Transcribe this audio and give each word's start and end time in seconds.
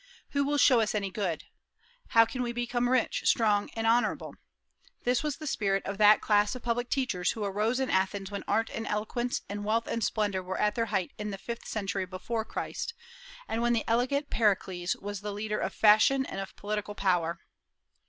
Who 0.31 0.43
will 0.43 0.57
show 0.57 0.79
us 0.79 0.95
any 0.95 1.11
good? 1.11 1.43
how 2.07 2.25
can 2.25 2.41
we 2.41 2.51
become 2.51 2.89
rich, 2.89 3.21
strong, 3.25 3.69
honorable? 3.77 4.33
this 5.03 5.21
was 5.21 5.37
the 5.37 5.45
spirit 5.45 5.85
of 5.85 5.99
that 5.99 6.21
class 6.21 6.55
of 6.55 6.63
public 6.63 6.89
teachers 6.89 7.33
who 7.33 7.43
arose 7.45 7.79
in 7.79 7.91
Athens 7.91 8.31
when 8.31 8.43
art 8.47 8.71
and 8.71 8.87
eloquence 8.87 9.43
and 9.47 9.63
wealth 9.63 9.85
and 9.85 10.03
splendor 10.03 10.41
were 10.41 10.57
at 10.59 10.73
their 10.73 10.87
height 10.87 11.13
in 11.19 11.29
the 11.29 11.37
fifth 11.37 11.67
century 11.67 12.07
before 12.07 12.43
Christ, 12.43 12.95
and 13.47 13.61
when 13.61 13.73
the 13.73 13.85
elegant 13.87 14.31
Pericles 14.31 14.95
was 14.95 15.21
the 15.21 15.31
leader 15.33 15.59
of 15.59 15.71
fashion 15.71 16.25
and 16.25 16.39
of 16.41 16.55
political 16.55 16.95
power. 16.95 17.39